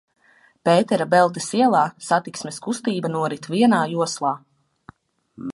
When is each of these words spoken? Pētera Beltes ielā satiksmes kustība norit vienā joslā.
Pētera 0.67 1.05
Beltes 1.11 1.49
ielā 1.59 1.83
satiksmes 2.07 2.59
kustība 2.69 3.13
norit 3.19 3.49
vienā 3.57 3.83
joslā. 3.97 4.37